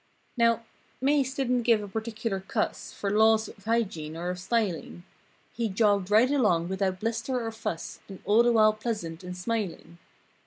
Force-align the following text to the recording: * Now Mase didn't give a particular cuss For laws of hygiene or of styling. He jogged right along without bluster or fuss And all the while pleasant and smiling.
* 0.21 0.25
Now 0.35 0.63
Mase 0.99 1.35
didn't 1.35 1.61
give 1.61 1.83
a 1.83 1.87
particular 1.87 2.39
cuss 2.39 2.91
For 2.91 3.11
laws 3.11 3.47
of 3.49 3.65
hygiene 3.65 4.17
or 4.17 4.31
of 4.31 4.39
styling. 4.39 5.03
He 5.53 5.69
jogged 5.69 6.09
right 6.09 6.31
along 6.31 6.69
without 6.69 6.99
bluster 6.99 7.45
or 7.45 7.51
fuss 7.51 7.99
And 8.09 8.19
all 8.25 8.41
the 8.41 8.51
while 8.51 8.73
pleasant 8.73 9.23
and 9.23 9.37
smiling. 9.37 9.99